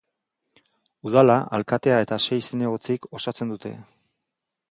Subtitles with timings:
[1.09, 3.77] Udala alkatea eta sei zinegotzik osatzen dute.